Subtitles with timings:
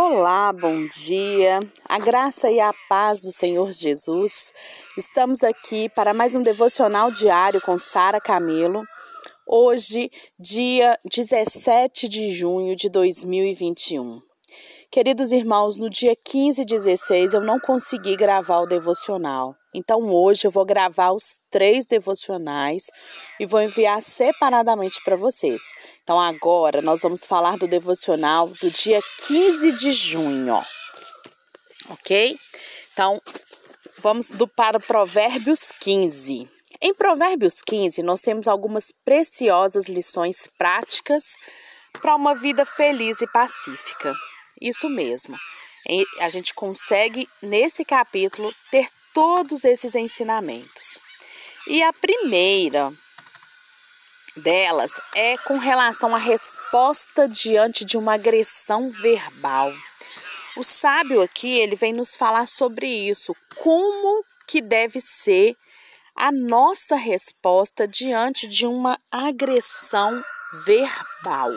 [0.00, 1.58] Olá, bom dia.
[1.84, 4.52] A graça e a paz do Senhor Jesus.
[4.96, 8.84] Estamos aqui para mais um devocional diário com Sara Camelo.
[9.44, 10.08] Hoje,
[10.38, 14.22] dia 17 de junho de 2021.
[14.88, 19.57] Queridos irmãos, no dia 15 e 16 eu não consegui gravar o devocional.
[19.74, 22.84] Então hoje eu vou gravar os três devocionais
[23.38, 25.60] e vou enviar separadamente para vocês.
[26.02, 30.64] Então agora nós vamos falar do devocional do dia 15 de junho.
[31.90, 32.38] OK?
[32.92, 33.20] Então
[33.98, 36.48] vamos do para Provérbios 15.
[36.80, 41.24] Em Provérbios 15 nós temos algumas preciosas lições práticas
[42.00, 44.14] para uma vida feliz e pacífica.
[44.60, 45.36] Isso mesmo.
[46.20, 48.86] A gente consegue, nesse capítulo, ter
[49.18, 51.00] todos esses ensinamentos.
[51.66, 52.92] E a primeira
[54.36, 59.74] delas é com relação à resposta diante de uma agressão verbal.
[60.56, 65.56] O sábio aqui, ele vem nos falar sobre isso, como que deve ser
[66.14, 70.22] a nossa resposta diante de uma agressão
[70.64, 71.50] verbal.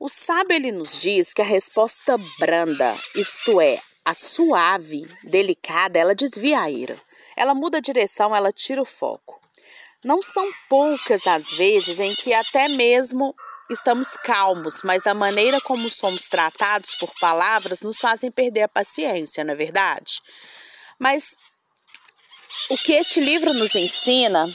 [0.00, 6.14] O sábio ele nos diz que a resposta branda, isto é, a suave, delicada, ela
[6.14, 7.00] desvia a ira.
[7.36, 9.40] Ela muda a direção, ela tira o foco.
[10.02, 13.34] Não são poucas as vezes em que até mesmo
[13.70, 19.44] estamos calmos, mas a maneira como somos tratados por palavras nos fazem perder a paciência,
[19.44, 20.20] não é verdade?
[20.98, 21.36] Mas
[22.68, 24.48] o que este livro nos ensina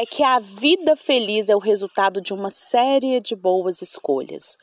[0.00, 4.56] é que a vida feliz é o resultado de uma série de boas escolhas.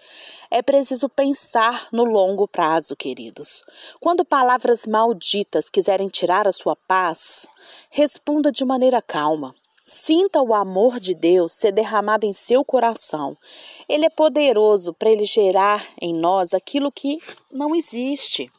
[0.50, 3.62] É preciso pensar no longo prazo, queridos.
[4.00, 7.48] Quando palavras malditas quiserem tirar a sua paz,
[7.90, 9.54] responda de maneira calma.
[9.84, 13.38] Sinta o amor de Deus ser derramado em seu coração.
[13.90, 17.18] Ele é poderoso para ele gerar em nós aquilo que
[17.52, 18.50] não existe.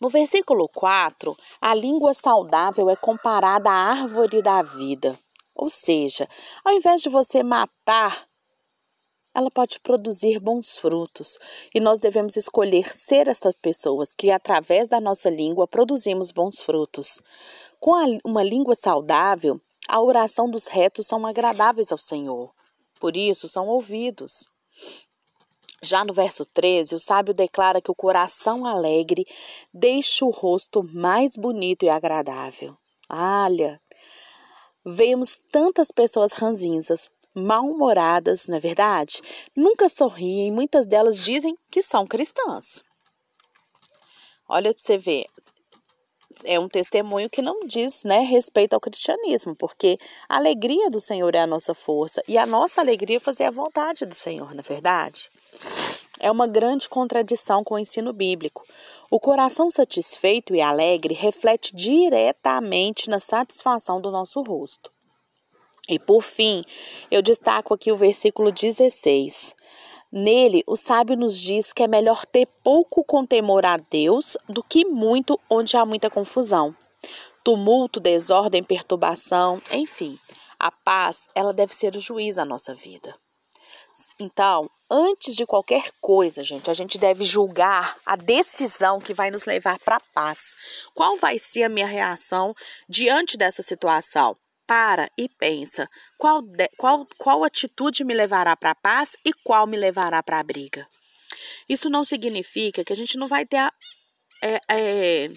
[0.00, 5.18] No versículo 4, a língua saudável é comparada à árvore da vida.
[5.60, 6.26] Ou seja,
[6.64, 8.26] ao invés de você matar,
[9.34, 11.38] ela pode produzir bons frutos.
[11.74, 17.20] E nós devemos escolher ser essas pessoas que, através da nossa língua, produzimos bons frutos.
[17.78, 22.50] Com a, uma língua saudável, a oração dos retos são agradáveis ao Senhor.
[22.98, 24.48] Por isso, são ouvidos.
[25.82, 29.26] Já no verso 13, o sábio declara que o coração alegre
[29.74, 32.74] deixa o rosto mais bonito e agradável.
[33.10, 33.78] Olha,
[34.84, 39.20] Vemos tantas pessoas ranzinzas, mal-humoradas, não é verdade?
[39.54, 42.82] Nunca sorriem, muitas delas dizem que são cristãs.
[44.48, 45.26] Olha para você ver,
[46.44, 51.34] é um testemunho que não diz né, respeito ao cristianismo, porque a alegria do Senhor
[51.34, 54.60] é a nossa força e a nossa alegria é fazer a vontade do Senhor, não
[54.60, 55.30] é verdade?
[56.18, 58.64] É uma grande contradição com o ensino bíblico.
[59.10, 64.90] O coração satisfeito e alegre reflete diretamente na satisfação do nosso rosto.
[65.88, 66.64] E por fim,
[67.10, 69.54] eu destaco aqui o versículo 16.
[70.12, 74.60] Nele, o sábio nos diz que é melhor ter pouco com temor a Deus do
[74.62, 76.74] que muito onde há muita confusão.
[77.44, 80.18] Tumulto, desordem, perturbação, enfim.
[80.58, 83.14] A paz, ela deve ser o juiz à nossa vida.
[84.18, 89.44] Então, antes de qualquer coisa, gente, a gente deve julgar a decisão que vai nos
[89.44, 90.56] levar para a paz.
[90.92, 92.52] Qual vai ser a minha reação
[92.88, 94.36] diante dessa situação?
[94.70, 99.66] Para e pensa qual, de, qual, qual atitude me levará para a paz e qual
[99.66, 100.86] me levará para a briga.
[101.68, 103.72] Isso não significa que a gente não vai ter a,
[104.40, 105.30] é, é,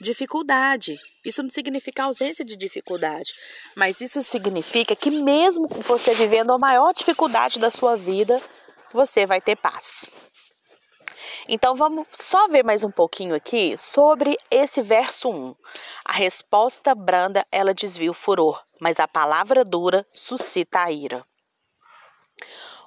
[0.00, 0.98] dificuldade.
[1.24, 3.32] Isso não significa ausência de dificuldade,
[3.76, 8.42] mas isso significa que mesmo você vivendo a maior dificuldade da sua vida,
[8.92, 10.08] você vai ter paz.
[11.48, 15.54] Então vamos só ver mais um pouquinho aqui sobre esse verso 1.
[16.04, 21.24] A resposta branda, ela desvia o furor, mas a palavra dura suscita a ira.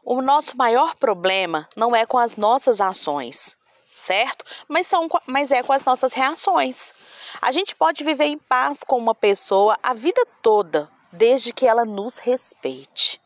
[0.04, 3.56] O nosso maior problema não é com as nossas ações,
[3.96, 4.46] certo?
[4.68, 6.94] Mas, são, mas é com as nossas reações.
[7.42, 11.86] A gente pode viver em paz com uma pessoa a vida toda, desde que ela
[11.86, 13.23] nos respeite.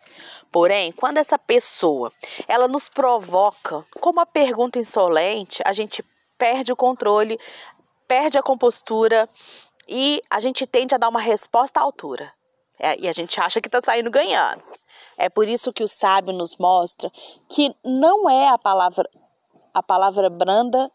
[0.51, 2.11] Porém, quando essa pessoa
[2.47, 6.03] ela nos provoca com uma pergunta insolente, a gente
[6.37, 7.39] perde o controle,
[8.07, 9.29] perde a compostura
[9.87, 12.31] e a gente tende a dar uma resposta à altura.
[12.79, 14.63] É, e a gente acha que está saindo ganhando.
[15.17, 17.11] É por isso que o sábio nos mostra
[17.49, 19.09] que não é a palavra
[19.73, 20.91] a palavra branda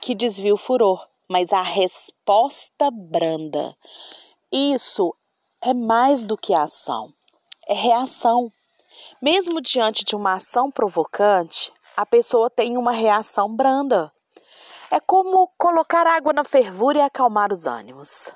[0.00, 3.74] que desvia o furor, mas a resposta branda.
[4.52, 5.14] Isso
[5.60, 7.12] é mais do que ação,
[7.66, 8.50] é reação.
[9.20, 14.12] Mesmo diante de uma ação provocante, a pessoa tem uma reação branda.
[14.90, 18.32] É como colocar água na fervura e acalmar os ânimos.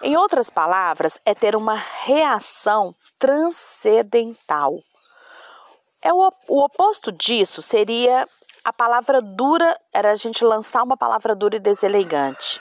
[0.00, 4.78] Em outras palavras, é ter uma reação transcendental.
[6.00, 8.28] É o, o oposto disso seria
[8.64, 12.60] a palavra dura, era a gente lançar uma palavra dura e deselegante.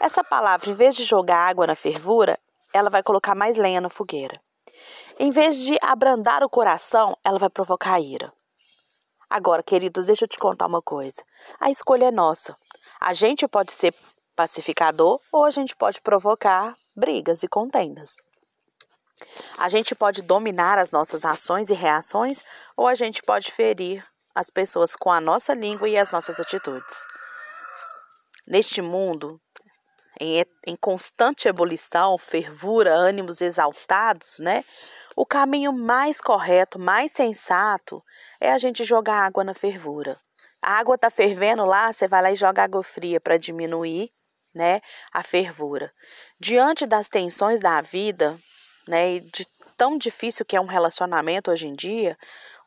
[0.00, 2.38] Essa palavra, em vez de jogar água na fervura,
[2.72, 4.40] ela vai colocar mais lenha na fogueira.
[5.18, 8.32] Em vez de abrandar o coração, ela vai provocar ira.
[9.28, 11.22] Agora, queridos, deixa eu te contar uma coisa.
[11.60, 12.56] A escolha é nossa.
[13.00, 13.94] A gente pode ser
[14.36, 18.16] pacificador ou a gente pode provocar brigas e contendas.
[19.56, 22.42] A gente pode dominar as nossas ações e reações
[22.76, 24.04] ou a gente pode ferir
[24.34, 27.06] as pessoas com a nossa língua e as nossas atitudes.
[28.46, 29.40] Neste mundo,
[30.22, 34.64] em, em constante ebulição, fervura, ânimos exaltados, né?
[35.16, 38.02] O caminho mais correto, mais sensato,
[38.40, 40.18] é a gente jogar água na fervura.
[40.60, 44.10] A água tá fervendo lá, você vai lá e joga água fria para diminuir,
[44.54, 44.80] né,
[45.12, 45.92] a fervura.
[46.38, 48.38] Diante das tensões da vida,
[48.86, 49.44] né, e de
[49.76, 52.16] tão difícil que é um relacionamento hoje em dia,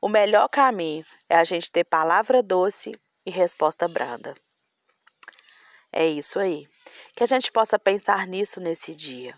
[0.01, 2.92] o melhor caminho é a gente ter palavra doce
[3.25, 4.36] e resposta branda.
[5.92, 6.68] É isso aí.
[7.16, 9.34] Que a gente possa pensar nisso nesse dia,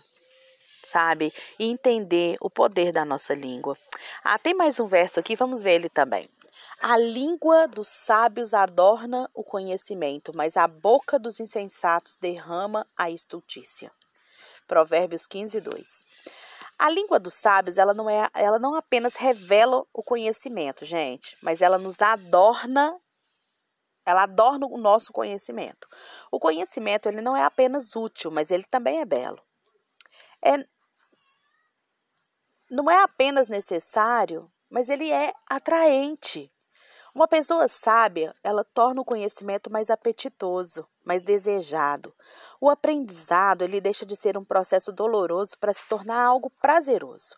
[0.84, 1.32] sabe?
[1.58, 3.76] E entender o poder da nossa língua.
[4.22, 6.28] Ah, tem mais um verso aqui, vamos ver ele também.
[6.80, 13.90] A língua dos sábios adorna o conhecimento, mas a boca dos insensatos derrama a estultícia.
[14.68, 16.06] Provérbios 15, 2.
[16.78, 21.60] A língua dos sábios, ela não é, ela não apenas revela o conhecimento, gente, mas
[21.60, 22.96] ela nos adorna,
[24.08, 25.86] ela adorna o nosso conhecimento.
[26.30, 29.38] O conhecimento, ele não é apenas útil, mas ele também é belo.
[30.42, 30.64] É,
[32.70, 36.50] não é apenas necessário, mas ele é atraente.
[37.14, 42.14] Uma pessoa sábia, ela torna o conhecimento mais apetitoso, mais desejado.
[42.58, 47.36] O aprendizado, ele deixa de ser um processo doloroso para se tornar algo prazeroso.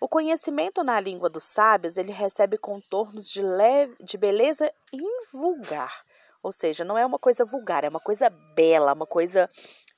[0.00, 6.04] O conhecimento na língua dos sábios, ele recebe contornos de, leve, de beleza invulgar.
[6.42, 9.50] Ou seja, não é uma coisa vulgar, é uma coisa bela, uma coisa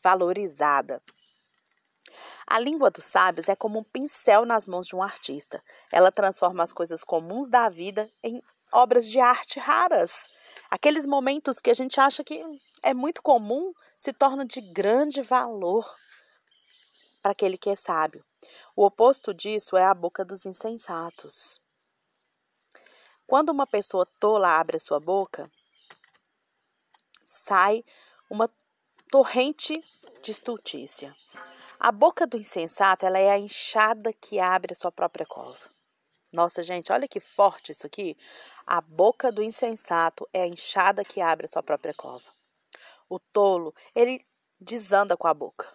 [0.02, 1.02] valorizada.
[2.46, 5.62] A língua dos sábios é como um pincel nas mãos de um artista.
[5.92, 8.42] Ela transforma as coisas comuns da vida em
[8.72, 10.28] obras de arte raras.
[10.70, 12.42] Aqueles momentos que a gente acha que
[12.82, 15.86] é muito comum se tornam de grande valor
[17.20, 18.24] para aquele que é sábio.
[18.74, 21.60] O oposto disso é a boca dos insensatos.
[23.26, 25.50] Quando uma pessoa tola abre a sua boca,
[27.24, 27.84] sai
[28.30, 28.50] uma
[29.10, 29.82] torrente
[30.22, 31.14] de estultícia.
[31.78, 35.70] A boca do insensato ela é a enxada que abre a sua própria cova.
[36.32, 38.16] Nossa, gente, olha que forte isso aqui.
[38.66, 42.30] A boca do insensato é a enxada que abre a sua própria cova.
[43.08, 44.24] O tolo, ele
[44.60, 45.72] desanda com a boca,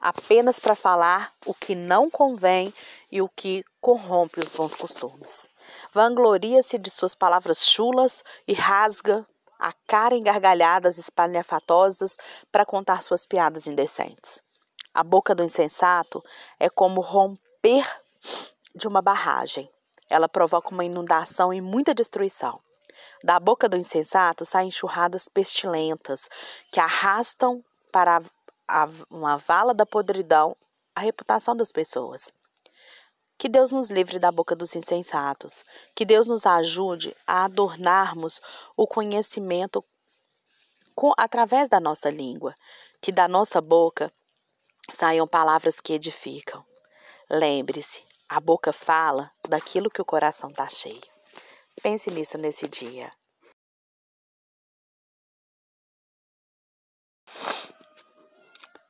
[0.00, 2.72] apenas para falar o que não convém
[3.10, 5.48] e o que corrompe os bons costumes.
[5.92, 9.26] Vangloria-se de suas palavras chulas e rasga
[9.58, 12.16] a cara em gargalhadas espalhafatosas
[12.52, 14.40] para contar suas piadas indecentes.
[14.92, 16.22] A boca do insensato
[16.58, 17.86] é como romper
[18.74, 19.68] de uma barragem.
[20.08, 22.60] Ela provoca uma inundação e muita destruição.
[23.24, 26.28] Da boca do insensato saem enxurradas pestilentas
[26.70, 28.22] que arrastam para
[28.68, 30.56] a, uma vala da podridão
[30.94, 32.32] a reputação das pessoas.
[33.38, 35.62] Que Deus nos livre da boca dos insensatos.
[35.94, 38.40] Que Deus nos ajude a adornarmos
[38.74, 39.84] o conhecimento
[40.94, 42.54] com, através da nossa língua.
[43.00, 44.10] Que da nossa boca
[44.90, 46.64] saiam palavras que edificam.
[47.28, 51.02] Lembre-se, a boca fala daquilo que o coração está cheio.
[51.82, 53.12] Pense nisso nesse dia.